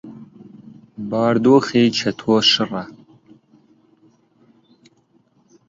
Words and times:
بارودۆخی 1.09 1.81
چەتۆ 1.97 2.35
شڕە. 2.51 2.83